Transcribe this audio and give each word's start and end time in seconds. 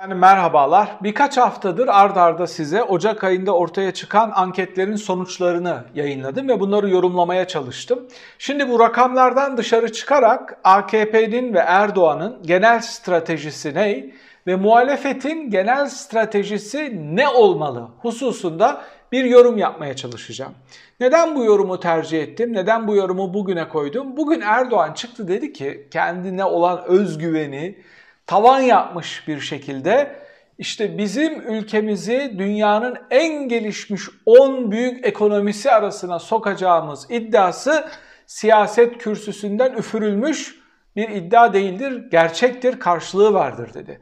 Yani 0.00 0.14
merhabalar. 0.14 0.96
Birkaç 1.02 1.36
haftadır 1.36 1.88
ard 1.88 2.16
arda 2.16 2.46
size 2.46 2.82
Ocak 2.82 3.24
ayında 3.24 3.52
ortaya 3.52 3.94
çıkan 3.94 4.32
anketlerin 4.34 4.96
sonuçlarını 4.96 5.84
yayınladım 5.94 6.48
ve 6.48 6.60
bunları 6.60 6.90
yorumlamaya 6.90 7.48
çalıştım. 7.48 8.08
Şimdi 8.38 8.68
bu 8.68 8.80
rakamlardan 8.80 9.56
dışarı 9.56 9.92
çıkarak 9.92 10.58
AKP'nin 10.64 11.54
ve 11.54 11.58
Erdoğan'ın 11.58 12.42
genel 12.42 12.80
stratejisi 12.80 13.74
ne 13.74 14.10
ve 14.46 14.56
muhalefetin 14.56 15.50
genel 15.50 15.88
stratejisi 15.88 17.16
ne 17.16 17.28
olmalı 17.28 17.88
hususunda 17.98 18.82
bir 19.12 19.24
yorum 19.24 19.58
yapmaya 19.58 19.96
çalışacağım. 19.96 20.54
Neden 21.00 21.36
bu 21.36 21.44
yorumu 21.44 21.80
tercih 21.80 22.22
ettim? 22.22 22.52
Neden 22.52 22.88
bu 22.88 22.96
yorumu 22.96 23.34
bugüne 23.34 23.68
koydum? 23.68 24.16
Bugün 24.16 24.40
Erdoğan 24.40 24.92
çıktı 24.92 25.28
dedi 25.28 25.52
ki 25.52 25.88
kendine 25.90 26.44
olan 26.44 26.84
özgüveni, 26.84 27.78
tavan 28.28 28.60
yapmış 28.60 29.28
bir 29.28 29.40
şekilde 29.40 30.16
işte 30.58 30.98
bizim 30.98 31.40
ülkemizi 31.40 32.34
dünyanın 32.38 32.96
en 33.10 33.48
gelişmiş 33.48 34.02
10 34.26 34.70
büyük 34.70 35.06
ekonomisi 35.06 35.70
arasına 35.70 36.18
sokacağımız 36.18 37.06
iddiası 37.10 37.88
siyaset 38.26 38.98
kürsüsünden 38.98 39.72
üfürülmüş 39.72 40.58
bir 40.96 41.08
iddia 41.08 41.52
değildir, 41.52 42.10
gerçektir, 42.10 42.80
karşılığı 42.80 43.34
vardır 43.34 43.74
dedi. 43.74 44.00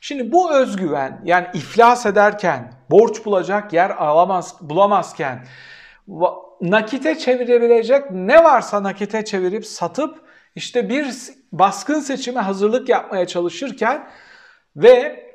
Şimdi 0.00 0.32
bu 0.32 0.54
özgüven 0.54 1.20
yani 1.24 1.46
iflas 1.54 2.06
ederken, 2.06 2.72
borç 2.90 3.24
bulacak 3.24 3.72
yer 3.72 3.90
alamaz, 3.90 4.56
bulamazken, 4.60 5.46
nakite 6.60 7.18
çevirebilecek 7.18 8.10
ne 8.10 8.44
varsa 8.44 8.82
nakite 8.82 9.24
çevirip 9.24 9.66
satıp 9.66 10.25
işte 10.56 10.88
bir 10.88 11.06
baskın 11.52 12.00
seçime 12.00 12.40
hazırlık 12.40 12.88
yapmaya 12.88 13.26
çalışırken 13.26 14.08
ve 14.76 15.26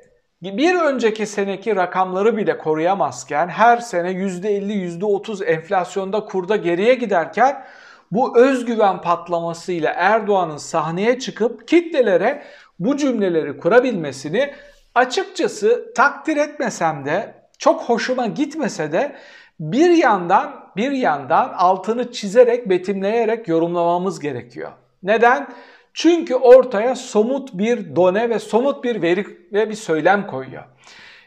bir 0.41 0.75
önceki 0.75 1.25
seneki 1.25 1.75
rakamları 1.75 2.37
bile 2.37 2.57
koruyamazken 2.57 3.47
her 3.47 3.77
sene 3.77 4.11
%50 4.11 4.99
%30 4.99 5.45
enflasyonda 5.45 6.25
kurda 6.25 6.55
geriye 6.55 6.95
giderken 6.95 7.65
bu 8.11 8.39
özgüven 8.39 9.01
patlamasıyla 9.01 9.93
Erdoğan'ın 9.95 10.57
sahneye 10.57 11.19
çıkıp 11.19 11.67
kitlelere 11.67 12.43
bu 12.79 12.97
cümleleri 12.97 13.57
kurabilmesini 13.57 14.53
açıkçası 14.95 15.93
takdir 15.95 16.37
etmesem 16.37 17.05
de 17.05 17.35
çok 17.57 17.81
hoşuma 17.81 18.27
gitmese 18.27 18.91
de 18.91 19.15
bir 19.59 19.89
yandan 19.89 20.71
bir 20.77 20.91
yandan 20.91 21.53
altını 21.57 22.11
çizerek 22.11 22.69
betimleyerek 22.69 23.47
yorumlamamız 23.47 24.19
gerekiyor. 24.19 24.71
Neden? 25.03 25.47
Çünkü 25.93 26.35
ortaya 26.35 26.95
somut 26.95 27.49
bir 27.53 27.95
done 27.95 28.29
ve 28.29 28.39
somut 28.39 28.83
bir 28.83 29.01
veri 29.01 29.25
ve 29.53 29.69
bir 29.69 29.75
söylem 29.75 30.27
koyuyor. 30.27 30.63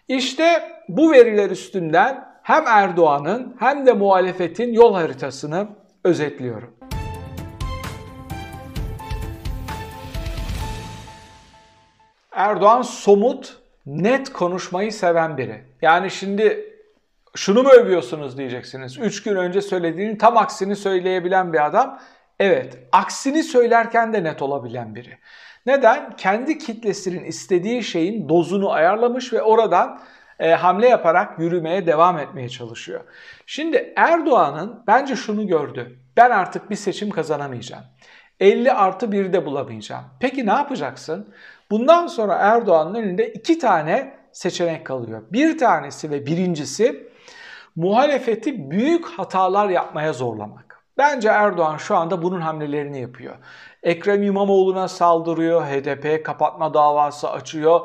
İşte 0.08 0.62
bu 0.88 1.12
veriler 1.12 1.50
üstünden 1.50 2.24
hem 2.42 2.66
Erdoğan'ın 2.66 3.56
hem 3.58 3.86
de 3.86 3.92
muhalefetin 3.92 4.72
yol 4.72 4.94
haritasını 4.94 5.68
özetliyorum. 6.04 6.76
Erdoğan 12.32 12.82
somut, 12.82 13.58
net 13.86 14.32
konuşmayı 14.32 14.92
seven 14.92 15.36
biri. 15.36 15.64
Yani 15.82 16.10
şimdi 16.10 16.74
şunu 17.34 17.62
mu 17.62 17.68
övüyorsunuz 17.68 18.38
diyeceksiniz. 18.38 18.98
Üç 18.98 19.22
gün 19.22 19.36
önce 19.36 19.62
söylediğinin 19.62 20.16
tam 20.16 20.36
aksini 20.36 20.76
söyleyebilen 20.76 21.52
bir 21.52 21.66
adam. 21.66 22.00
Evet, 22.40 22.78
aksini 22.92 23.42
söylerken 23.42 24.12
de 24.12 24.24
net 24.24 24.42
olabilen 24.42 24.94
biri. 24.94 25.18
Neden? 25.66 26.16
Kendi 26.16 26.58
kitlesinin 26.58 27.24
istediği 27.24 27.82
şeyin 27.82 28.28
dozunu 28.28 28.70
ayarlamış 28.70 29.32
ve 29.32 29.42
oradan 29.42 30.00
e, 30.38 30.50
hamle 30.50 30.88
yaparak 30.88 31.38
yürümeye 31.38 31.86
devam 31.86 32.18
etmeye 32.18 32.48
çalışıyor. 32.48 33.00
Şimdi 33.46 33.92
Erdoğan'ın 33.96 34.82
bence 34.86 35.16
şunu 35.16 35.46
gördü. 35.46 35.98
Ben 36.16 36.30
artık 36.30 36.70
bir 36.70 36.76
seçim 36.76 37.10
kazanamayacağım. 37.10 37.84
50 38.40 38.72
artı 38.72 39.12
1 39.12 39.32
de 39.32 39.46
bulamayacağım. 39.46 40.04
Peki 40.20 40.46
ne 40.46 40.52
yapacaksın? 40.52 41.34
Bundan 41.70 42.06
sonra 42.06 42.34
Erdoğan'ın 42.34 42.94
önünde 42.94 43.32
iki 43.32 43.58
tane 43.58 44.14
seçenek 44.32 44.86
kalıyor. 44.86 45.22
Bir 45.32 45.58
tanesi 45.58 46.10
ve 46.10 46.26
birincisi 46.26 47.08
muhalefeti 47.76 48.70
büyük 48.70 49.06
hatalar 49.06 49.68
yapmaya 49.68 50.12
zorlamak. 50.12 50.63
Bence 50.98 51.28
Erdoğan 51.28 51.76
şu 51.76 51.96
anda 51.96 52.22
bunun 52.22 52.40
hamlelerini 52.40 53.00
yapıyor. 53.00 53.34
Ekrem 53.82 54.22
İmamoğlu'na 54.22 54.88
saldırıyor, 54.88 55.62
HDP 55.62 56.24
kapatma 56.24 56.74
davası 56.74 57.30
açıyor. 57.30 57.80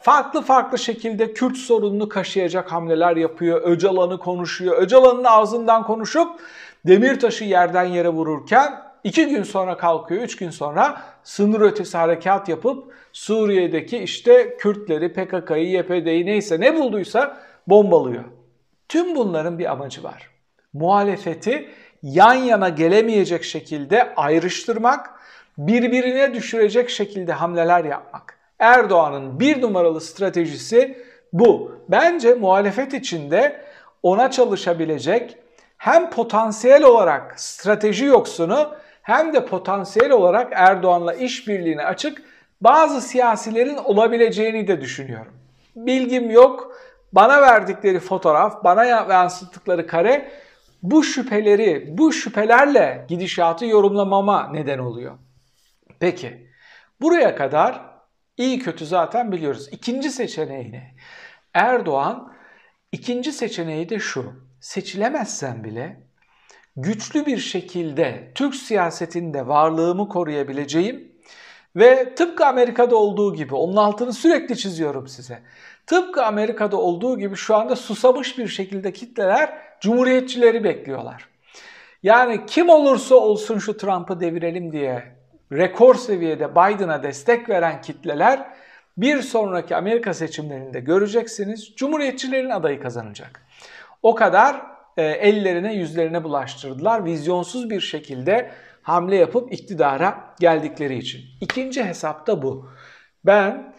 Farklı 0.00 0.42
farklı 0.42 0.78
şekilde 0.78 1.32
Kürt 1.32 1.56
sorununu 1.56 2.08
kaşıyacak 2.08 2.72
hamleler 2.72 3.16
yapıyor. 3.16 3.62
Öcalan'ı 3.62 4.18
konuşuyor. 4.18 4.76
Öcalan'ın 4.76 5.24
ağzından 5.24 5.84
konuşup 5.84 6.40
Demirtaş'ı 6.86 7.44
yerden 7.44 7.84
yere 7.84 8.08
vururken 8.08 8.82
iki 9.04 9.28
gün 9.28 9.42
sonra 9.42 9.76
kalkıyor, 9.76 10.22
üç 10.22 10.36
gün 10.36 10.50
sonra 10.50 11.02
sınır 11.22 11.60
ötesi 11.60 11.98
harekat 11.98 12.48
yapıp 12.48 12.94
Suriye'deki 13.12 13.98
işte 13.98 14.56
Kürtleri, 14.56 15.12
PKK'yı, 15.12 15.70
YPD'yi 15.70 16.26
neyse 16.26 16.60
ne 16.60 16.76
bulduysa 16.76 17.36
bombalıyor. 17.66 18.24
Tüm 18.88 19.16
bunların 19.16 19.58
bir 19.58 19.72
amacı 19.72 20.02
var. 20.02 20.30
Muhalefeti 20.72 21.68
yan 22.04 22.34
yana 22.34 22.68
gelemeyecek 22.68 23.44
şekilde 23.44 24.14
ayrıştırmak, 24.14 25.10
birbirine 25.58 26.34
düşürecek 26.34 26.90
şekilde 26.90 27.32
hamleler 27.32 27.84
yapmak. 27.84 28.38
Erdoğan'ın 28.58 29.40
bir 29.40 29.62
numaralı 29.62 30.00
stratejisi 30.00 31.04
bu. 31.32 31.72
Bence 31.88 32.34
muhalefet 32.34 32.94
içinde 32.94 33.64
ona 34.02 34.30
çalışabilecek 34.30 35.36
hem 35.78 36.10
potansiyel 36.10 36.84
olarak 36.84 37.40
strateji 37.40 38.04
yoksunu 38.04 38.74
hem 39.02 39.32
de 39.34 39.46
potansiyel 39.46 40.10
olarak 40.10 40.52
Erdoğan'la 40.56 41.14
işbirliğine 41.14 41.84
açık 41.84 42.22
bazı 42.60 43.00
siyasilerin 43.00 43.76
olabileceğini 43.76 44.68
de 44.68 44.80
düşünüyorum. 44.80 45.32
Bilgim 45.76 46.30
yok. 46.30 46.76
Bana 47.12 47.42
verdikleri 47.42 48.00
fotoğraf, 48.00 48.64
bana 48.64 48.84
yansıttıkları 48.84 49.86
kare 49.86 50.30
bu 50.84 51.04
şüpheleri, 51.04 51.98
bu 51.98 52.12
şüphelerle 52.12 53.04
gidişatı 53.08 53.66
yorumlamama 53.66 54.50
neden 54.52 54.78
oluyor. 54.78 55.18
Peki, 56.00 56.50
buraya 57.00 57.36
kadar 57.36 57.80
iyi 58.36 58.58
kötü 58.58 58.86
zaten 58.86 59.32
biliyoruz. 59.32 59.68
İkinci 59.72 60.10
seçeneği 60.10 60.72
ne? 60.72 60.94
Erdoğan 61.54 62.32
ikinci 62.92 63.32
seçeneği 63.32 63.88
de 63.88 63.98
şu. 63.98 64.32
Seçilemezsen 64.60 65.64
bile 65.64 66.08
güçlü 66.76 67.26
bir 67.26 67.38
şekilde 67.38 68.32
Türk 68.34 68.54
siyasetinde 68.54 69.46
varlığımı 69.46 70.08
koruyabileceğim 70.08 71.12
ve 71.76 72.14
tıpkı 72.14 72.46
Amerika'da 72.46 72.96
olduğu 72.96 73.34
gibi, 73.34 73.54
onun 73.54 73.76
altını 73.76 74.12
sürekli 74.12 74.56
çiziyorum 74.56 75.08
size. 75.08 75.38
Tıpkı 75.86 76.24
Amerika'da 76.24 76.76
olduğu 76.76 77.18
gibi 77.18 77.36
şu 77.36 77.56
anda 77.56 77.76
susamış 77.76 78.38
bir 78.38 78.48
şekilde 78.48 78.92
kitleler 78.92 79.58
cumhuriyetçileri 79.80 80.64
bekliyorlar. 80.64 81.28
Yani 82.02 82.46
kim 82.46 82.68
olursa 82.68 83.14
olsun 83.14 83.58
şu 83.58 83.76
Trump'ı 83.76 84.20
devirelim 84.20 84.72
diye 84.72 85.02
rekor 85.52 85.94
seviyede 85.94 86.50
Biden'a 86.50 87.02
destek 87.02 87.48
veren 87.48 87.82
kitleler 87.82 88.46
bir 88.96 89.22
sonraki 89.22 89.76
Amerika 89.76 90.14
seçimlerinde 90.14 90.80
göreceksiniz 90.80 91.72
Cumhuriyetçilerin 91.76 92.50
adayı 92.50 92.80
kazanacak. 92.80 93.46
O 94.02 94.14
kadar 94.14 94.62
e, 94.96 95.02
ellerine 95.02 95.74
yüzlerine 95.74 96.24
bulaştırdılar 96.24 97.04
vizyonsuz 97.04 97.70
bir 97.70 97.80
şekilde 97.80 98.50
hamle 98.84 99.16
yapıp 99.16 99.52
iktidara 99.52 100.34
geldikleri 100.40 100.98
için. 100.98 101.20
İkinci 101.40 101.84
hesap 101.84 102.26
da 102.26 102.42
bu. 102.42 102.68
Ben 103.26 103.74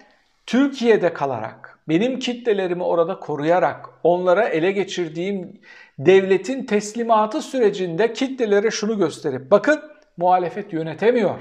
Türkiye'de 0.45 1.13
kalarak, 1.13 1.79
benim 1.89 2.19
kitlelerimi 2.19 2.83
orada 2.83 3.19
koruyarak, 3.19 3.89
onlara 4.03 4.43
ele 4.43 4.71
geçirdiğim 4.71 5.61
devletin 5.99 6.65
teslimatı 6.65 7.41
sürecinde 7.41 8.13
kitlelere 8.13 8.71
şunu 8.71 8.97
gösterip 8.97 9.51
bakın 9.51 9.81
muhalefet 10.17 10.73
yönetemiyor 10.73 11.39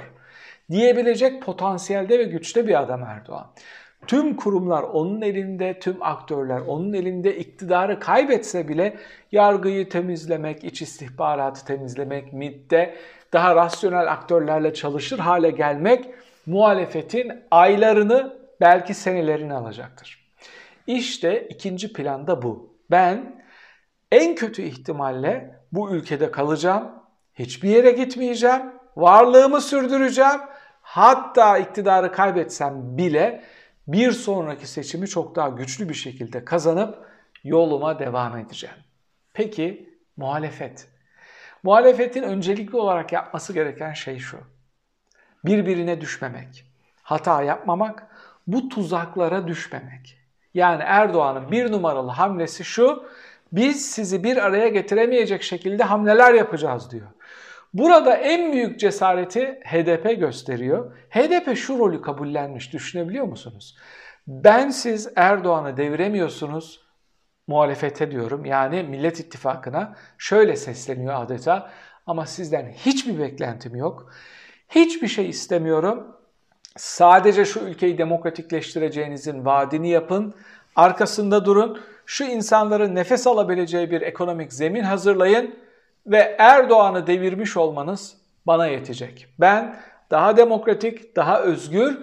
diyebilecek 0.71 1.43
potansiyelde 1.43 2.19
ve 2.19 2.25
güçte 2.25 2.67
bir 2.69 2.81
adam 2.83 3.03
Erdoğan. 3.03 3.47
Tüm 4.06 4.37
kurumlar 4.37 4.83
onun 4.83 5.23
elinde, 5.23 5.79
tüm 5.79 5.97
aktörler 6.01 6.61
onun 6.61 6.93
elinde 6.93 7.37
iktidarı 7.37 8.01
kaybetse 8.01 8.69
bile 8.69 8.97
yargıyı 9.33 9.89
temizlemek, 9.89 10.65
iç 10.65 10.83
istihbaratı 10.83 11.67
temizlemek, 11.67 12.33
MİT'te 12.33 12.95
daha 13.33 13.56
rasyonel 13.56 14.12
aktörlerle 14.12 14.75
çalışır 14.75 15.19
hale 15.19 15.51
gelmek 15.51 16.11
muhalefetin 16.47 17.33
aylarını 17.51 18.37
belki 18.61 18.95
senelerini 18.95 19.55
alacaktır. 19.55 20.25
İşte 20.87 21.49
ikinci 21.49 21.93
planda 21.93 22.43
bu. 22.43 22.77
Ben 22.91 23.45
en 24.12 24.35
kötü 24.35 24.62
ihtimalle 24.62 25.61
bu 25.73 25.91
ülkede 25.91 26.31
kalacağım, 26.31 26.93
hiçbir 27.35 27.69
yere 27.69 27.91
gitmeyeceğim, 27.91 28.62
varlığımı 28.97 29.61
sürdüreceğim. 29.61 30.41
Hatta 30.83 31.59
iktidarı 31.59 32.12
kaybetsem 32.12 32.99
bile 32.99 33.43
bir 33.89 34.13
sonraki 34.13 34.67
seçimi 34.67 35.09
çok 35.09 35.37
daha 35.37 35.49
güçlü 35.49 35.89
bir 35.89 35.95
şekilde 35.95 36.45
kazanıp 36.45 37.07
yoluma 37.45 37.99
devam 37.99 38.39
edeceğim. 38.39 38.77
Peki 39.33 39.95
muhalefet. 40.17 40.89
Muhalefetin 41.63 42.23
öncelikli 42.23 42.77
olarak 42.77 43.13
yapması 43.13 43.53
gereken 43.53 43.93
şey 43.93 44.19
şu. 44.19 44.39
Birbirine 45.45 46.01
düşmemek, 46.01 46.65
hata 47.03 47.43
yapmamak, 47.43 48.07
bu 48.47 48.69
tuzaklara 48.69 49.49
düşmemek. 49.49 50.19
Yani 50.55 50.83
Erdoğan'ın 50.87 51.51
bir 51.51 51.73
numaralı 51.73 52.11
hamlesi 52.11 52.65
şu, 52.65 53.07
biz 53.53 53.91
sizi 53.91 54.25
bir 54.25 54.37
araya 54.37 54.69
getiremeyecek 54.69 55.43
şekilde 55.43 55.85
hamleler 55.85 56.35
yapacağız 56.35 56.91
diyor. 56.91 57.07
Burada 57.75 58.17
en 58.17 58.53
büyük 58.53 58.81
cesareti 58.81 59.61
HDP 59.65 60.21
gösteriyor. 60.21 60.97
HDP 61.11 61.56
şu 61.56 61.79
rolü 61.79 62.03
kabullenmiş 62.03 62.73
düşünebiliyor 62.73 63.26
musunuz? 63.26 63.76
Ben 64.26 64.71
siz 64.71 65.12
Erdoğan'ı 65.17 65.76
deviremiyorsunuz 65.76 66.85
muhalefete 67.47 68.11
diyorum 68.11 68.44
yani 68.44 68.82
Millet 68.82 69.21
İttifakı'na 69.21 69.97
şöyle 70.19 70.56
sesleniyor 70.56 71.23
adeta 71.23 71.71
ama 72.06 72.26
sizden 72.26 72.73
hiçbir 72.73 73.19
beklentim 73.19 73.77
yok. 73.77 74.11
Hiçbir 74.69 75.09
şey 75.09 75.29
istemiyorum. 75.29 76.17
Sadece 76.77 77.44
şu 77.44 77.61
ülkeyi 77.61 77.99
demokratikleştireceğinizin 77.99 79.44
vaadini 79.44 79.88
yapın. 79.88 80.35
Arkasında 80.77 81.44
durun. 81.44 81.81
Şu 82.06 82.25
insanların 82.25 82.94
nefes 82.94 83.27
alabileceği 83.27 83.91
bir 83.91 84.00
ekonomik 84.00 84.53
zemin 84.53 84.82
hazırlayın 84.82 85.64
ve 86.06 86.37
Erdoğan'ı 86.39 87.06
devirmiş 87.06 87.56
olmanız 87.56 88.17
bana 88.47 88.67
yetecek. 88.67 89.27
Ben 89.39 89.77
daha 90.11 90.37
demokratik, 90.37 91.17
daha 91.17 91.41
özgür, 91.41 91.99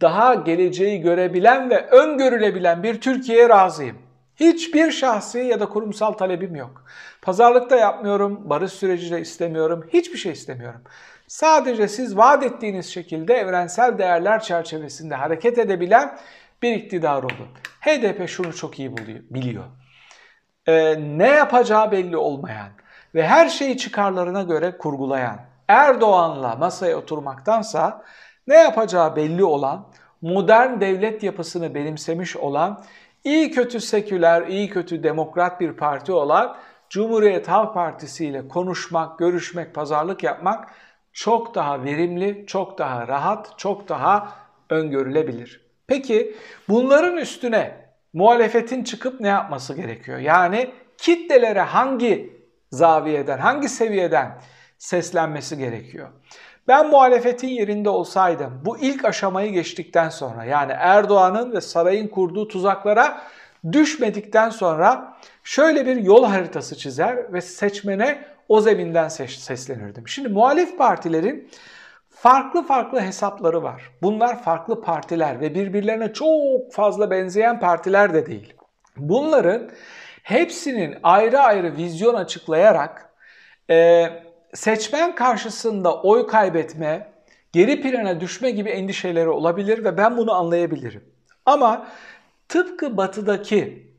daha 0.00 0.34
geleceği 0.34 1.00
görebilen 1.00 1.70
ve 1.70 1.86
öngörülebilen 1.86 2.82
bir 2.82 3.00
Türkiye'ye 3.00 3.48
razıyım. 3.48 3.98
Hiçbir 4.36 4.90
şahsi 4.90 5.38
ya 5.38 5.60
da 5.60 5.68
kurumsal 5.68 6.12
talebim 6.12 6.56
yok. 6.56 6.84
Pazarlıkta 7.22 7.76
yapmıyorum, 7.76 8.50
barış 8.50 8.72
süreci 8.72 9.10
de 9.10 9.20
istemiyorum, 9.20 9.86
hiçbir 9.92 10.18
şey 10.18 10.32
istemiyorum. 10.32 10.80
Sadece 11.28 11.88
siz 11.88 12.16
vaat 12.16 12.42
ettiğiniz 12.42 12.86
şekilde 12.86 13.34
evrensel 13.34 13.98
değerler 13.98 14.40
çerçevesinde 14.40 15.14
hareket 15.14 15.58
edebilen 15.58 16.18
bir 16.62 16.72
iktidar 16.72 17.22
olun. 17.22 17.48
HDP 17.80 18.28
şunu 18.28 18.54
çok 18.54 18.78
iyi 18.78 18.96
biliyor. 19.30 19.64
Ee, 20.66 20.96
ne 20.98 21.28
yapacağı 21.28 21.92
belli 21.92 22.16
olmayan 22.16 22.68
ve 23.14 23.26
her 23.26 23.48
şeyi 23.48 23.76
çıkarlarına 23.76 24.42
göre 24.42 24.78
kurgulayan 24.78 25.40
Erdoğan'la 25.68 26.56
masaya 26.56 26.96
oturmaktansa 26.96 28.04
ne 28.46 28.56
yapacağı 28.56 29.16
belli 29.16 29.44
olan, 29.44 29.86
modern 30.22 30.80
devlet 30.80 31.22
yapısını 31.22 31.74
benimsemiş 31.74 32.36
olan, 32.36 32.84
iyi 33.24 33.50
kötü 33.50 33.80
seküler, 33.80 34.46
iyi 34.46 34.70
kötü 34.70 35.02
demokrat 35.02 35.60
bir 35.60 35.72
parti 35.72 36.12
olan 36.12 36.56
Cumhuriyet 36.88 37.48
Halk 37.48 37.74
Partisi 37.74 38.26
ile 38.26 38.48
konuşmak, 38.48 39.18
görüşmek, 39.18 39.74
pazarlık 39.74 40.22
yapmak 40.22 40.68
çok 41.12 41.54
daha 41.54 41.84
verimli, 41.84 42.44
çok 42.46 42.78
daha 42.78 43.08
rahat, 43.08 43.58
çok 43.58 43.88
daha 43.88 44.32
öngörülebilir. 44.70 45.60
Peki 45.86 46.36
bunların 46.68 47.16
üstüne 47.16 47.74
muhalefetin 48.12 48.84
çıkıp 48.84 49.20
ne 49.20 49.28
yapması 49.28 49.74
gerekiyor? 49.74 50.18
Yani 50.18 50.70
kitlelere 50.98 51.60
hangi 51.60 52.41
zaviyeden, 52.72 53.38
hangi 53.38 53.68
seviyeden 53.68 54.38
seslenmesi 54.78 55.58
gerekiyor? 55.58 56.08
Ben 56.68 56.90
muhalefetin 56.90 57.48
yerinde 57.48 57.88
olsaydım 57.88 58.60
bu 58.64 58.78
ilk 58.78 59.04
aşamayı 59.04 59.52
geçtikten 59.52 60.08
sonra 60.08 60.44
yani 60.44 60.72
Erdoğan'ın 60.72 61.52
ve 61.52 61.60
sarayın 61.60 62.08
kurduğu 62.08 62.48
tuzaklara 62.48 63.22
düşmedikten 63.72 64.50
sonra 64.50 65.16
şöyle 65.44 65.86
bir 65.86 65.96
yol 65.96 66.24
haritası 66.24 66.78
çizer 66.78 67.32
ve 67.32 67.40
seçmene 67.40 68.24
o 68.48 68.60
zeminden 68.60 69.08
seslenirdim. 69.08 70.08
Şimdi 70.08 70.28
muhalif 70.28 70.78
partilerin 70.78 71.50
farklı 72.10 72.62
farklı 72.62 73.00
hesapları 73.00 73.62
var. 73.62 73.82
Bunlar 74.02 74.42
farklı 74.42 74.82
partiler 74.82 75.40
ve 75.40 75.54
birbirlerine 75.54 76.12
çok 76.12 76.72
fazla 76.72 77.10
benzeyen 77.10 77.60
partiler 77.60 78.14
de 78.14 78.26
değil. 78.26 78.54
Bunların 78.96 79.70
hepsinin 80.22 80.96
ayrı 81.02 81.40
ayrı 81.40 81.76
vizyon 81.76 82.14
açıklayarak 82.14 83.10
e, 83.70 84.06
seçmen 84.54 85.14
karşısında 85.14 86.02
oy 86.02 86.26
kaybetme, 86.26 87.12
geri 87.52 87.80
plana 87.82 88.20
düşme 88.20 88.50
gibi 88.50 88.68
endişeleri 88.70 89.28
olabilir 89.28 89.84
ve 89.84 89.96
ben 89.96 90.16
bunu 90.16 90.32
anlayabilirim. 90.32 91.04
Ama 91.46 91.86
tıpkı 92.48 92.96
batıdaki 92.96 93.92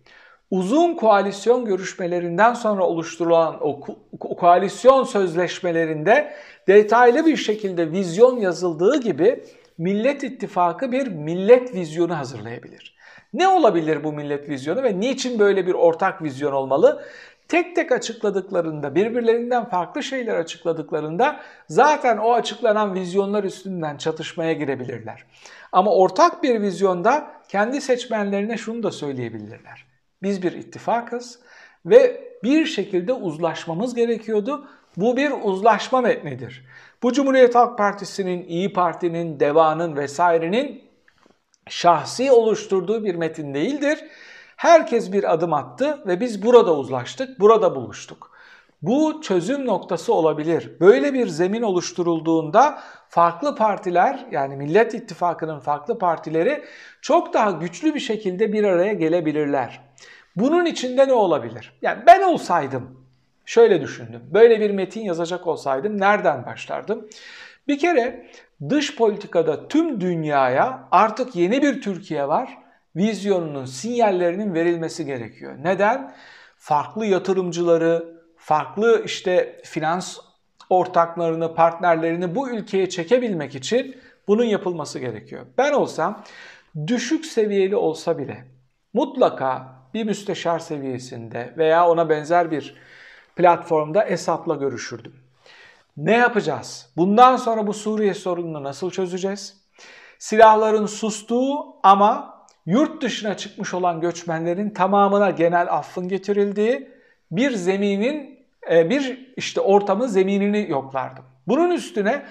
uzun 0.52 0.96
koalisyon 0.96 1.66
görüşmelerinden 1.66 2.54
sonra 2.54 2.84
oluşturulan 2.84 3.68
o 3.68 3.80
ko 3.80 3.96
koalisyon 4.20 5.04
sözleşmelerinde 5.04 6.34
detaylı 6.68 7.26
bir 7.26 7.38
şekilde 7.38 7.92
vizyon 7.92 8.38
yazıldığı 8.38 9.02
gibi 9.02 9.44
Millet 9.78 10.24
İttifakı 10.24 10.92
bir 10.92 11.08
millet 11.08 11.74
vizyonu 11.74 12.18
hazırlayabilir. 12.18 12.93
Ne 13.34 13.48
olabilir 13.48 14.04
bu 14.04 14.14
millet 14.14 14.50
vizyonu 14.50 14.84
ve 14.84 15.00
niçin 15.00 15.40
böyle 15.40 15.68
bir 15.68 15.74
ortak 15.74 16.24
vizyon 16.24 16.52
olmalı? 16.52 17.06
Tek 17.48 17.76
tek 17.76 17.92
açıkladıklarında, 17.92 18.96
birbirlerinden 18.96 19.70
farklı 19.70 20.04
şeyler 20.04 20.36
açıkladıklarında 20.36 21.40
zaten 21.68 22.18
o 22.18 22.34
açıklanan 22.34 22.94
vizyonlar 22.94 23.44
üstünden 23.44 23.98
çatışmaya 23.98 24.54
girebilirler. 24.54 25.26
Ama 25.72 25.92
ortak 25.92 26.44
bir 26.44 26.62
vizyonda 26.62 27.32
kendi 27.48 27.82
seçmenlerine 27.82 28.58
şunu 28.58 28.84
da 28.84 28.92
söyleyebilirler. 28.92 29.86
Biz 30.24 30.44
bir 30.44 30.52
ittifakız 30.52 31.40
ve 31.86 32.24
bir 32.44 32.66
şekilde 32.66 33.14
uzlaşmamız 33.14 33.96
gerekiyordu. 33.96 34.68
Bu 34.98 35.18
bir 35.18 35.32
uzlaşma 35.44 36.02
metnidir. 36.02 36.66
Bu 37.04 37.14
Cumhuriyet 37.14 37.56
Halk 37.56 37.78
Partisi'nin, 37.78 38.44
İyi 38.48 38.74
Parti'nin, 38.74 39.40
DEVA'nın 39.40 39.96
vesairenin 39.96 40.82
şahsi 41.70 42.32
oluşturduğu 42.32 43.04
bir 43.04 43.16
metin 43.16 43.54
değildir. 43.54 44.00
Herkes 44.56 45.12
bir 45.12 45.34
adım 45.34 45.54
attı 45.54 46.04
ve 46.08 46.20
biz 46.20 46.44
burada 46.44 46.76
uzlaştık, 46.78 47.40
burada 47.40 47.76
buluştuk. 47.76 48.34
Bu 48.82 49.22
çözüm 49.22 49.66
noktası 49.66 50.14
olabilir. 50.14 50.80
Böyle 50.80 51.14
bir 51.14 51.28
zemin 51.28 51.62
oluşturulduğunda 51.62 52.80
farklı 53.10 53.56
partiler 53.56 54.26
yani 54.32 54.56
Millet 54.56 54.94
İttifakı'nın 54.94 55.60
farklı 55.60 55.98
partileri 55.98 56.64
çok 57.02 57.34
daha 57.34 57.52
güçlü 57.52 57.96
bir 57.96 58.00
şekilde 58.00 58.54
bir 58.54 58.64
araya 58.64 58.94
gelebilirler. 58.94 59.82
Bunun 60.36 60.66
içinde 60.66 61.08
ne 61.08 61.14
olabilir? 61.14 61.74
Yani 61.82 62.04
ben 62.08 62.22
olsaydım 62.22 63.06
şöyle 63.46 63.82
düşündüm. 63.82 64.22
Böyle 64.34 64.60
bir 64.60 64.72
metin 64.72 65.02
yazacak 65.02 65.48
olsaydım 65.48 66.00
nereden 66.00 66.46
başlardım? 66.46 67.08
Bir 67.68 67.80
kere 67.80 68.28
dış 68.70 68.96
politikada 68.96 69.68
tüm 69.68 70.02
dünyaya 70.02 70.88
artık 70.92 71.36
yeni 71.36 71.62
bir 71.62 71.82
Türkiye 71.82 72.28
var. 72.28 72.58
Vizyonunun, 72.96 73.66
sinyallerinin 73.66 74.54
verilmesi 74.54 75.06
gerekiyor. 75.06 75.56
Neden? 75.64 76.16
Farklı 76.58 77.06
yatırımcıları, 77.06 78.18
farklı 78.38 79.02
işte 79.06 79.62
finans 79.64 80.18
ortaklarını, 80.70 81.56
partnerlerini 81.56 82.36
bu 82.36 82.50
ülkeye 82.50 82.90
çekebilmek 82.90 83.56
için 83.56 83.96
bunun 84.28 84.44
yapılması 84.44 85.00
gerekiyor. 85.00 85.46
Ben 85.58 85.74
olsam 85.74 86.24
düşük 86.88 87.26
seviyeli 87.26 87.76
olsa 87.76 88.18
bile 88.18 88.46
mutlaka 88.94 89.76
bir 89.94 90.06
müsteşar 90.06 90.60
seviyesinde 90.60 91.54
veya 91.58 91.88
ona 91.90 92.10
benzer 92.10 92.52
bir 92.52 92.76
platformda 93.36 94.04
Esad'la 94.04 94.56
görüşürdüm. 94.56 95.14
Ne 95.98 96.18
yapacağız? 96.18 96.90
Bundan 96.98 97.36
sonra 97.36 97.68
bu 97.68 97.74
Suriye 97.74 98.14
sorununu 98.14 98.64
nasıl 98.64 98.92
çözeceğiz? 98.92 99.64
Silahların 100.20 100.86
sustuğu 100.86 101.76
ama 101.84 102.34
yurt 102.66 103.02
dışına 103.02 103.38
çıkmış 103.38 103.74
olan 103.74 104.02
göçmenlerin 104.02 104.70
tamamına 104.70 105.30
genel 105.30 105.74
affın 105.74 106.08
getirildiği 106.08 106.92
bir 107.32 107.52
zeminin 107.52 108.46
e, 108.72 108.90
bir 108.90 109.34
işte 109.38 109.62
ortamın 109.62 110.08
zeminini 110.08 110.70
yoklardım. 110.70 111.26
Bunun 111.48 111.72
üstüne 111.72 112.26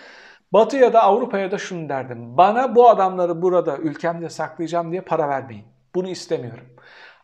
Batı 0.52 0.76
ya 0.76 0.92
da 0.92 1.02
Avrupa'ya 1.02 1.50
da 1.50 1.58
şunu 1.58 1.88
derdim. 1.88 2.36
Bana 2.36 2.74
bu 2.74 2.88
adamları 2.88 3.42
burada 3.42 3.76
ülkemde 3.76 4.28
saklayacağım 4.28 4.92
diye 4.92 5.00
para 5.00 5.28
vermeyin. 5.28 5.64
Bunu 5.94 6.08
istemiyorum. 6.08 6.66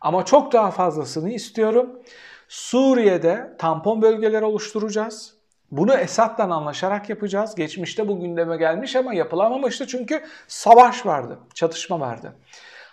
Ama 0.01 0.25
çok 0.25 0.53
daha 0.53 0.71
fazlasını 0.71 1.29
istiyorum. 1.29 1.99
Suriye'de 2.47 3.55
tampon 3.57 4.01
bölgeler 4.01 4.41
oluşturacağız. 4.41 5.38
Bunu 5.71 5.93
Esad'la 5.93 6.55
anlaşarak 6.55 7.09
yapacağız. 7.09 7.55
Geçmişte 7.55 8.07
bu 8.07 8.19
gündeme 8.19 8.57
gelmiş 8.57 8.95
ama 8.95 9.13
yapılamamıştı 9.13 9.87
çünkü 9.87 10.23
savaş 10.47 11.05
vardı, 11.05 11.39
çatışma 11.53 11.99
vardı. 11.99 12.35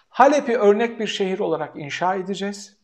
Halep'i 0.09 0.59
örnek 0.59 1.01
bir 1.01 1.07
şehir 1.07 1.39
olarak 1.39 1.77
inşa 1.77 2.15
edeceğiz 2.15 2.77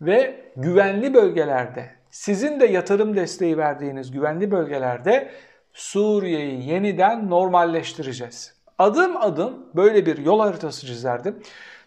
ve 0.00 0.44
güvenli 0.56 1.14
bölgelerde, 1.14 1.90
sizin 2.10 2.60
de 2.60 2.66
yatırım 2.66 3.16
desteği 3.16 3.58
verdiğiniz 3.58 4.10
güvenli 4.10 4.50
bölgelerde 4.50 5.30
Suriye'yi 5.72 6.68
yeniden 6.68 7.30
normalleştireceğiz. 7.30 8.54
Adım 8.78 9.16
adım 9.16 9.66
böyle 9.76 10.06
bir 10.06 10.18
yol 10.18 10.40
haritası 10.40 10.86
çizerdim. 10.86 11.42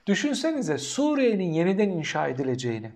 Düşünsenize 0.07 0.77
Suriye'nin 0.77 1.53
yeniden 1.53 1.89
inşa 1.89 2.27
edileceğini, 2.27 2.91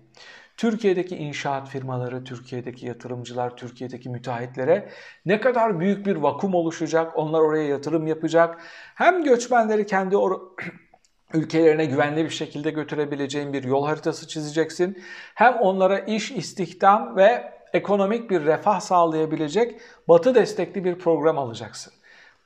Türkiye'deki 0.56 1.16
inşaat 1.16 1.68
firmaları, 1.68 2.24
Türkiye'deki 2.24 2.86
yatırımcılar, 2.86 3.56
Türkiye'deki 3.56 4.08
müteahhitlere 4.08 4.88
ne 5.26 5.40
kadar 5.40 5.80
büyük 5.80 6.06
bir 6.06 6.16
vakum 6.16 6.54
oluşacak, 6.54 7.12
onlar 7.16 7.40
oraya 7.40 7.68
yatırım 7.68 8.06
yapacak. 8.06 8.58
Hem 8.94 9.24
göçmenleri 9.24 9.86
kendi 9.86 10.16
ülkelerine 11.34 11.84
güvenli 11.84 12.24
bir 12.24 12.30
şekilde 12.30 12.70
götürebileceğin 12.70 13.52
bir 13.52 13.64
yol 13.64 13.86
haritası 13.86 14.28
çizeceksin. 14.28 15.02
Hem 15.34 15.54
onlara 15.54 15.98
iş, 15.98 16.30
istihdam 16.30 17.16
ve 17.16 17.52
ekonomik 17.72 18.30
bir 18.30 18.44
refah 18.44 18.80
sağlayabilecek 18.80 19.80
batı 20.08 20.34
destekli 20.34 20.84
bir 20.84 20.98
program 20.98 21.38
alacaksın. 21.38 21.92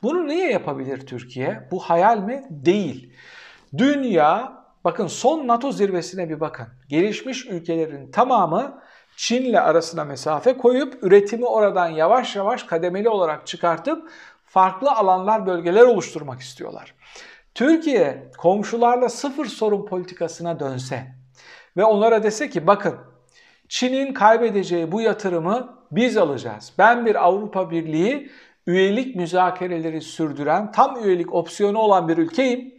Bunu 0.03 0.27
niye 0.27 0.53
yapabilir 0.53 1.07
Türkiye? 1.07 1.69
Bu 1.71 1.79
hayal 1.79 2.19
mi? 2.19 2.45
Değil. 2.51 3.13
Dünya, 3.79 4.60
bakın 4.85 5.07
son 5.07 5.49
NATO 5.49 5.73
zirvesine 5.73 6.29
bir 6.29 6.41
bakın. 6.41 6.67
Gelişmiş 6.89 7.47
ülkelerin 7.47 8.11
tamamı 8.11 8.81
Çin'le 9.17 9.55
arasına 9.55 10.05
mesafe 10.05 10.57
koyup 10.57 10.99
üretimi 11.03 11.47
oradan 11.47 11.89
yavaş 11.89 12.37
yavaş 12.37 12.63
kademeli 12.63 13.09
olarak 13.09 13.47
çıkartıp 13.47 14.11
farklı 14.45 14.91
alanlar, 14.91 15.47
bölgeler 15.47 15.83
oluşturmak 15.83 16.41
istiyorlar. 16.41 16.95
Türkiye 17.55 18.31
komşularla 18.39 19.09
sıfır 19.09 19.47
sorun 19.47 19.87
politikasına 19.87 20.61
dönse 20.61 21.07
ve 21.77 21.85
onlara 21.85 22.23
dese 22.23 22.51
ki 22.51 22.67
bakın 22.67 22.97
Çin'in 23.69 24.15
kaybedeceği 24.15 24.93
bu 24.93 25.01
yatırımı 25.01 25.79
biz 25.93 26.17
alacağız. 26.17 26.73
Ben 26.79 27.07
bir 27.07 27.25
Avrupa 27.25 27.71
Birliği 27.71 28.31
üyelik 28.67 29.17
müzakereleri 29.17 30.01
sürdüren, 30.01 30.73
tam 30.73 31.05
üyelik 31.05 31.35
opsiyonu 31.35 31.79
olan 31.79 32.09
bir 32.09 32.19
ülkeyim 32.19 32.75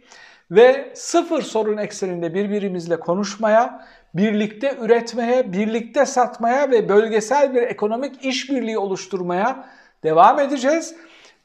ve 0.52 0.92
sıfır 0.94 1.42
sorun 1.42 1.76
ekseninde 1.76 2.34
birbirimizle 2.34 3.00
konuşmaya, 3.00 3.86
birlikte 4.14 4.76
üretmeye, 4.80 5.52
birlikte 5.52 6.06
satmaya 6.06 6.70
ve 6.70 6.88
bölgesel 6.88 7.54
bir 7.54 7.62
ekonomik 7.62 8.24
işbirliği 8.24 8.78
oluşturmaya 8.78 9.68
devam 10.04 10.40
edeceğiz 10.40 10.94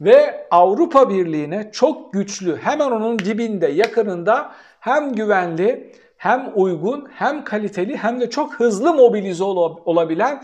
ve 0.02 0.48
Avrupa 0.52 1.10
Birliği'ne 1.10 1.72
çok 1.72 2.14
güçlü, 2.14 2.58
hemen 2.58 2.92
onun 2.92 3.20
dibinde, 3.20 3.68
yakınında 3.68 4.52
hem 4.80 5.14
güvenli, 5.14 5.94
hem 6.18 6.52
uygun, 6.56 7.08
hem 7.14 7.44
kaliteli, 7.44 7.98
hem 7.98 8.22
de 8.22 8.30
çok 8.30 8.54
hızlı 8.54 8.94
mobilize 8.94 9.44
olabilen 9.44 10.44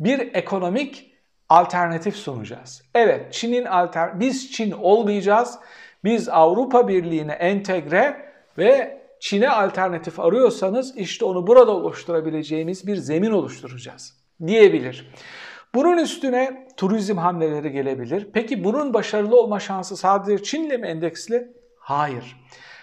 bir 0.00 0.34
ekonomik 0.34 1.10
alternatif 1.48 2.16
sunacağız. 2.16 2.82
Evet, 2.94 3.32
Çin'in 3.32 3.64
alter 3.64 4.20
biz 4.20 4.52
Çin 4.52 4.70
olmayacağız. 4.70 5.58
Biz 6.04 6.28
Avrupa 6.28 6.88
Birliği'ne 6.88 7.32
entegre 7.32 8.32
ve 8.58 9.00
Çin'e 9.20 9.48
alternatif 9.48 10.20
arıyorsanız 10.20 10.96
işte 10.96 11.24
onu 11.24 11.46
burada 11.46 11.70
oluşturabileceğimiz 11.70 12.86
bir 12.86 12.96
zemin 12.96 13.30
oluşturacağız 13.30 14.24
diyebilir. 14.46 15.10
Bunun 15.74 15.98
üstüne 15.98 16.68
turizm 16.76 17.16
hamleleri 17.16 17.72
gelebilir. 17.72 18.28
Peki 18.32 18.64
bunun 18.64 18.94
başarılı 18.94 19.40
olma 19.40 19.60
şansı 19.60 19.96
sadece 19.96 20.42
Çin'le 20.42 20.80
mi 20.80 20.86
endeksli? 20.86 21.52
Hayır. 21.78 22.36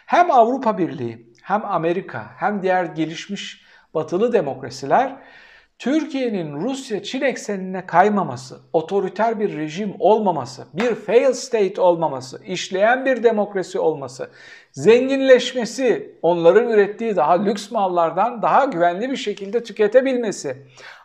Hem 0.06 0.32
Avrupa 0.32 0.78
Birliği, 0.78 1.34
hem 1.44 1.66
Amerika, 1.66 2.32
hem 2.38 2.62
diğer 2.62 2.86
gelişmiş 2.86 3.66
batılı 3.94 4.34
demokrasiler 4.34 5.18
Türkiye'nin 5.82 6.62
Rusya-Çin 6.62 7.22
eksenine 7.22 7.86
kaymaması, 7.86 8.60
otoriter 8.74 9.40
bir 9.40 9.58
rejim 9.58 9.94
olmaması, 10.00 10.68
bir 10.74 10.96
fail 10.96 11.34
state 11.34 11.82
olmaması, 11.82 12.44
işleyen 12.46 13.06
bir 13.06 13.24
demokrasi 13.24 13.80
olması, 13.80 14.30
zenginleşmesi, 14.72 16.16
onların 16.22 16.70
ürettiği 16.70 17.16
daha 17.16 17.44
lüks 17.44 17.72
mallardan 17.72 18.42
daha 18.42 18.66
güvenli 18.66 19.12
bir 19.12 19.16
şekilde 19.16 19.64
tüketebilmesi, 19.64 20.58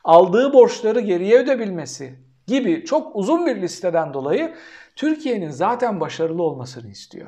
aldığı 0.04 0.52
borçları 0.52 1.00
geriye 1.00 1.38
ödebilmesi 1.38 2.14
gibi 2.47 2.85
çok 2.85 3.16
uzun 3.16 3.47
bir 3.47 3.62
listeden 3.62 4.14
dolayı 4.14 4.54
Türkiye'nin 4.97 5.50
zaten 5.50 6.00
başarılı 6.00 6.42
olmasını 6.42 6.90
istiyor. 6.90 7.26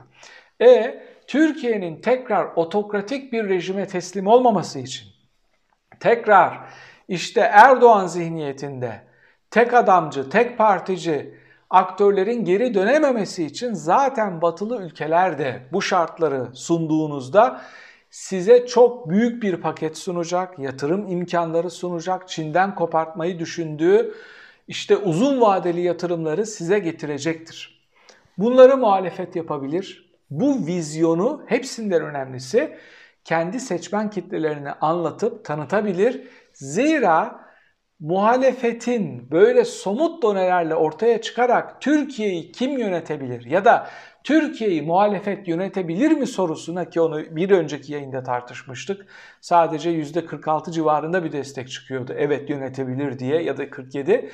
E 0.63 1.03
Türkiye'nin 1.27 2.01
tekrar 2.01 2.49
otokratik 2.57 3.33
bir 3.33 3.49
rejime 3.49 3.87
teslim 3.87 4.27
olmaması 4.27 4.79
için 4.79 5.09
tekrar 6.01 6.59
işte 7.09 7.41
Erdoğan 7.41 8.07
zihniyetinde 8.07 9.03
tek 9.51 9.75
adamcı, 9.75 10.31
tek 10.31 10.59
partici 10.59 11.35
aktörlerin 11.71 12.45
geri 12.45 12.75
dönememesi 12.75 13.45
için 13.45 13.75
zaten 13.75 14.43
batılı 14.43 14.83
ülkeler 14.83 15.39
de 15.39 15.63
bu 15.73 15.83
şartları 15.83 16.49
sunduğunuzda 16.55 17.61
size 18.11 18.67
çok 18.67 19.09
büyük 19.11 19.43
bir 19.43 19.57
paket 19.57 19.99
sunacak, 19.99 20.59
yatırım 20.59 21.09
imkanları 21.09 21.71
sunacak, 21.71 22.29
Çin'den 22.29 22.75
kopartmayı 22.75 23.39
düşündüğü 23.39 24.15
işte 24.69 24.97
uzun 24.97 25.41
vadeli 25.41 25.81
yatırımları 25.81 26.47
size 26.47 26.79
getirecektir. 26.79 27.89
Bunları 28.39 28.77
muhalefet 28.77 29.37
yapabilir. 29.37 30.09
Bu 30.31 30.67
vizyonu 30.67 31.43
hepsinden 31.47 32.03
önemlisi 32.03 32.77
kendi 33.25 33.61
seçmen 33.61 34.11
kitlelerine 34.11 34.73
anlatıp 34.73 35.45
tanıtabilir 35.45 36.29
Zira 36.59 37.41
muhalefetin 38.01 39.31
böyle 39.31 39.65
somut 39.65 40.23
donelerle 40.23 40.75
ortaya 40.75 41.21
çıkarak 41.21 41.81
Türkiye'yi 41.81 42.53
kim 42.53 42.79
yönetebilir 42.79 43.45
ya 43.45 43.65
da 43.65 43.89
Türkiye'yi 44.25 44.83
muhalefet 44.83 45.49
yönetebilir 45.49 46.11
mi 46.11 46.27
sorusuna 46.27 46.91
ki 46.91 47.01
onu 47.01 47.37
bir 47.37 47.51
önceki 47.51 47.93
yayında 47.93 48.23
tartışmıştık. 48.23 49.07
Sadece 49.41 49.91
%46 49.91 50.73
civarında 50.73 51.25
bir 51.25 51.33
destek 51.33 51.71
çıkıyordu. 51.71 52.15
Evet 52.17 52.51
yönetebilir 52.51 53.19
diye 53.19 53.43
ya 53.43 53.57
da 53.57 53.71
47 53.71 54.31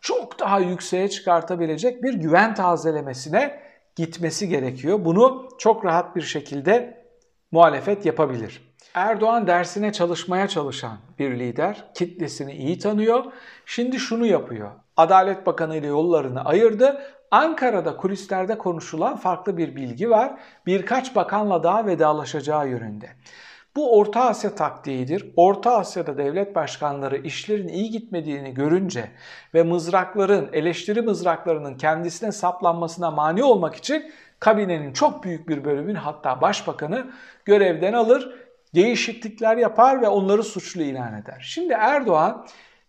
çok 0.00 0.38
daha 0.38 0.60
yükseğe 0.60 1.08
çıkartabilecek 1.08 2.02
bir 2.02 2.14
güven 2.14 2.54
tazelemesine 2.54 3.60
gitmesi 3.96 4.48
gerekiyor. 4.48 5.04
Bunu 5.04 5.48
çok 5.58 5.84
rahat 5.84 6.16
bir 6.16 6.22
şekilde 6.22 7.04
muhalefet 7.50 8.06
yapabilir. 8.06 8.65
Erdoğan 8.96 9.46
dersine 9.46 9.92
çalışmaya 9.92 10.48
çalışan 10.48 10.98
bir 11.18 11.38
lider, 11.38 11.84
kitlesini 11.94 12.52
iyi 12.52 12.78
tanıyor. 12.78 13.24
Şimdi 13.66 13.98
şunu 13.98 14.26
yapıyor. 14.26 14.70
Adalet 14.96 15.46
Bakanı 15.46 15.76
ile 15.76 15.86
yollarını 15.86 16.44
ayırdı. 16.44 17.00
Ankara'da 17.30 17.96
kulislerde 17.96 18.58
konuşulan 18.58 19.16
farklı 19.16 19.56
bir 19.56 19.76
bilgi 19.76 20.10
var. 20.10 20.38
Birkaç 20.66 21.16
bakanla 21.16 21.62
daha 21.62 21.86
vedalaşacağı 21.86 22.68
yönünde. 22.68 23.08
Bu 23.76 23.98
Orta 23.98 24.24
Asya 24.24 24.54
taktiğidir. 24.54 25.32
Orta 25.36 25.76
Asya'da 25.76 26.18
devlet 26.18 26.54
başkanları 26.54 27.16
işlerin 27.16 27.68
iyi 27.68 27.90
gitmediğini 27.90 28.54
görünce 28.54 29.10
ve 29.54 29.62
mızrakların, 29.62 30.48
eleştiri 30.52 31.02
mızraklarının 31.02 31.74
kendisine 31.74 32.32
saplanmasına 32.32 33.10
mani 33.10 33.44
olmak 33.44 33.74
için 33.74 34.12
kabinenin 34.40 34.92
çok 34.92 35.24
büyük 35.24 35.48
bir 35.48 35.64
bölümünü 35.64 35.98
hatta 35.98 36.40
başbakanı 36.40 37.06
görevden 37.44 37.92
alır 37.92 38.45
değişiklikler 38.76 39.56
yapar 39.56 40.02
ve 40.02 40.08
onları 40.08 40.42
suçlu 40.42 40.82
ilan 40.82 41.14
eder. 41.14 41.40
Şimdi 41.40 41.72
Erdoğan 41.72 42.46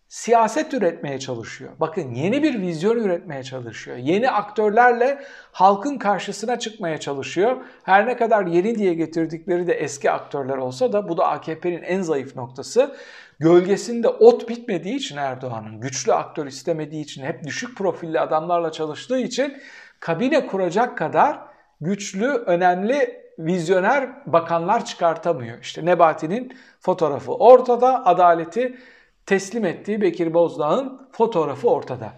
siyaset 0.08 0.74
üretmeye 0.74 1.18
çalışıyor. 1.18 1.70
Bakın 1.80 2.14
yeni 2.14 2.42
bir 2.42 2.60
vizyon 2.60 2.96
üretmeye 2.96 3.42
çalışıyor. 3.42 3.96
Yeni 3.96 4.30
aktörlerle 4.30 5.18
halkın 5.52 5.98
karşısına 5.98 6.58
çıkmaya 6.58 7.00
çalışıyor. 7.00 7.56
Her 7.82 8.06
ne 8.06 8.16
kadar 8.16 8.46
yeni 8.46 8.74
diye 8.74 8.94
getirdikleri 8.94 9.66
de 9.66 9.74
eski 9.74 10.10
aktörler 10.10 10.56
olsa 10.56 10.92
da 10.92 11.08
bu 11.08 11.16
da 11.16 11.26
AKP'nin 11.26 11.82
en 11.82 12.02
zayıf 12.02 12.36
noktası. 12.36 12.96
Gölgesinde 13.38 14.08
ot 14.08 14.48
bitmediği 14.48 14.94
için 14.94 15.16
Erdoğan'ın, 15.16 15.80
güçlü 15.80 16.14
aktör 16.14 16.46
istemediği 16.46 17.02
için, 17.02 17.24
hep 17.24 17.44
düşük 17.44 17.78
profilli 17.78 18.20
adamlarla 18.20 18.72
çalıştığı 18.72 19.18
için 19.18 19.58
kabine 20.00 20.46
kuracak 20.46 20.98
kadar 20.98 21.38
güçlü, 21.80 22.26
önemli 22.26 23.27
vizyoner 23.38 24.08
bakanlar 24.26 24.84
çıkartamıyor. 24.84 25.58
İşte 25.60 25.84
Nebati'nin 25.84 26.52
fotoğrafı 26.80 27.32
ortada, 27.34 28.06
adaleti 28.06 28.78
teslim 29.26 29.64
ettiği 29.64 30.00
Bekir 30.00 30.34
Bozdağ'ın 30.34 31.08
fotoğrafı 31.12 31.68
ortada. 31.70 32.12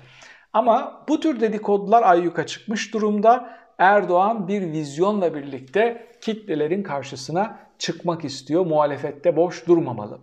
Ama 0.52 1.04
bu 1.08 1.20
tür 1.20 1.40
dedikodular 1.40 2.02
ayyuka 2.02 2.46
çıkmış 2.46 2.94
durumda. 2.94 3.60
Erdoğan 3.78 4.48
bir 4.48 4.72
vizyonla 4.72 5.34
birlikte 5.34 6.06
kitlelerin 6.20 6.82
karşısına 6.82 7.58
çıkmak 7.78 8.24
istiyor. 8.24 8.66
Muhalefette 8.66 9.36
boş 9.36 9.66
durmamalı. 9.66 10.18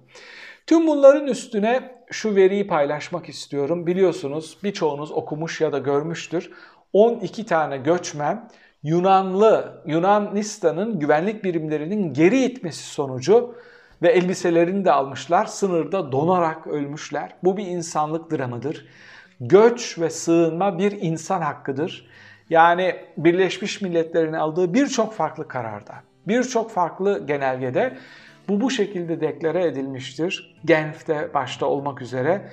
Tüm 0.68 0.88
bunların 0.88 1.27
üstüne 1.27 1.98
şu 2.12 2.36
veriyi 2.36 2.68
paylaşmak 2.68 3.30
istiyorum. 3.30 3.88
Biliyorsunuz 3.88 4.58
birçoğunuz 4.63 5.12
okumuş 5.12 5.62
ya 5.62 5.72
da 5.72 5.77
görmüştür. 5.77 6.51
12 6.94 7.46
tane 7.46 7.77
göçmen 7.77 8.50
Yunanlı, 8.84 9.81
Yunanistan'ın 9.86 11.00
güvenlik 11.00 11.43
birimlerinin 11.43 12.13
geri 12.13 12.43
itmesi 12.43 12.84
sonucu 12.84 13.55
ve 14.01 14.12
elbiselerini 14.12 14.86
de 14.86 14.91
almışlar. 14.91 15.46
Sınırda 15.46 16.12
donarak 16.12 16.67
ölmüşler. 16.67 17.36
Bu 17.43 17.57
bir 17.57 17.65
insanlık 17.65 18.31
dramıdır. 18.31 18.88
Göç 19.39 20.00
ve 20.00 20.10
sığınma 20.10 20.77
bir 20.77 20.91
insan 21.01 21.41
hakkıdır. 21.41 22.07
Yani 22.50 22.96
Birleşmiş 23.17 23.81
Milletler'in 23.81 24.34
aldığı 24.34 24.74
birçok 24.74 25.13
farklı 25.13 25.48
kararda, 25.48 25.93
birçok 26.27 26.72
farklı 26.72 27.25
genelgede 27.25 27.98
bu 28.50 28.62
bu 28.62 28.72
şekilde 28.72 29.22
deklare 29.22 29.65
edilmiştir. 29.65 30.55
Genf'te 30.65 31.34
başta 31.34 31.65
olmak 31.65 32.01
üzere 32.01 32.50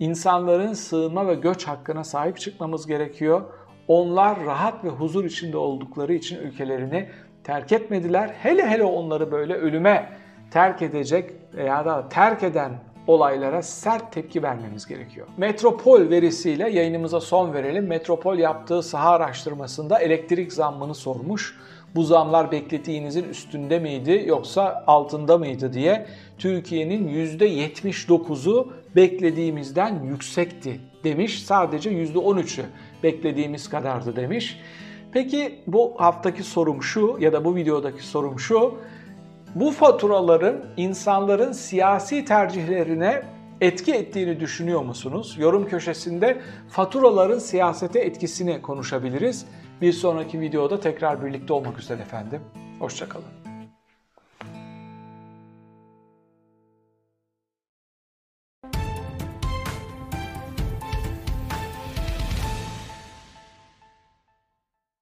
insanların 0.00 0.72
sığınma 0.72 1.26
ve 1.26 1.34
göç 1.34 1.64
hakkına 1.64 2.04
sahip 2.04 2.38
çıkmamız 2.38 2.86
gerekiyor. 2.86 3.42
Onlar 3.88 4.44
rahat 4.44 4.84
ve 4.84 4.88
huzur 4.88 5.24
içinde 5.24 5.56
oldukları 5.56 6.14
için 6.14 6.38
ülkelerini 6.38 7.08
terk 7.44 7.72
etmediler. 7.72 8.30
Hele 8.42 8.66
hele 8.66 8.84
onları 8.84 9.32
böyle 9.32 9.54
ölüme 9.54 10.08
terk 10.50 10.82
edecek 10.82 11.30
veya 11.54 11.84
da 11.84 12.08
terk 12.08 12.42
eden 12.42 12.72
olaylara 13.06 13.62
sert 13.62 14.12
tepki 14.12 14.42
vermemiz 14.42 14.86
gerekiyor. 14.86 15.26
Metropol 15.36 16.10
verisiyle 16.10 16.70
yayınımıza 16.70 17.20
son 17.20 17.54
verelim. 17.54 17.86
Metropol 17.86 18.38
yaptığı 18.38 18.82
saha 18.82 19.10
araştırmasında 19.10 19.98
elektrik 19.98 20.52
zammını 20.52 20.94
sormuş. 20.94 21.58
Bu 21.94 22.02
zamlar 22.02 22.52
beklediğinizin 22.52 23.24
üstünde 23.24 23.78
miydi 23.78 24.24
yoksa 24.26 24.84
altında 24.86 25.38
mıydı 25.38 25.72
diye 25.72 26.06
Türkiye'nin 26.38 27.08
%79'u 27.08 28.72
beklediğimizden 28.96 30.04
yüksekti 30.04 30.80
demiş. 31.04 31.42
Sadece 31.42 31.90
%13'ü 31.90 32.62
beklediğimiz 33.02 33.68
kadardı 33.68 34.16
demiş. 34.16 34.60
Peki 35.12 35.58
bu 35.66 35.94
haftaki 35.98 36.42
sorum 36.42 36.82
şu 36.82 37.16
ya 37.20 37.32
da 37.32 37.44
bu 37.44 37.56
videodaki 37.56 38.06
sorum 38.06 38.38
şu. 38.38 38.74
Bu 39.54 39.70
faturaların 39.70 40.64
insanların 40.76 41.52
siyasi 41.52 42.24
tercihlerine 42.24 43.22
etki 43.60 43.92
ettiğini 43.92 44.40
düşünüyor 44.40 44.82
musunuz? 44.82 45.36
Yorum 45.38 45.68
köşesinde 45.68 46.40
faturaların 46.68 47.38
siyasete 47.38 48.00
etkisini 48.00 48.62
konuşabiliriz. 48.62 49.46
Bir 49.80 49.92
sonraki 49.92 50.40
videoda 50.40 50.80
tekrar 50.80 51.24
birlikte 51.24 51.52
olmak 51.52 51.78
üzere 51.78 52.02
efendim. 52.02 52.40
Hoşçakalın. 52.78 53.41